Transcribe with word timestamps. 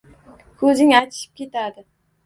Ko‘zing 0.63 0.95
achishib 1.03 1.39
ketadi. 1.45 1.89